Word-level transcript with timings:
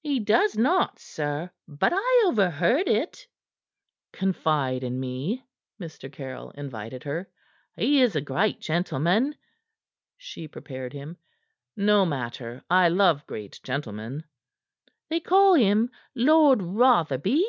"He 0.00 0.18
does 0.18 0.56
not, 0.56 0.98
sir; 0.98 1.52
but 1.68 1.92
I 1.94 2.22
overheard 2.26 2.88
it." 2.88 3.28
"Confide 4.12 4.82
in 4.82 4.98
me," 4.98 5.44
Mr. 5.80 6.10
Caryll 6.12 6.50
invited 6.56 7.04
her. 7.04 7.30
"He 7.76 8.00
is 8.00 8.16
a 8.16 8.20
great 8.20 8.58
gentleman," 8.60 9.36
she 10.16 10.48
prepared 10.48 10.92
him. 10.92 11.18
"No 11.76 12.04
matter. 12.04 12.64
I 12.68 12.88
love 12.88 13.24
great 13.28 13.60
gentlemen." 13.62 14.24
"They 15.08 15.20
call 15.20 15.54
him 15.54 15.92
Lord 16.16 16.60
Rotherby." 16.62 17.44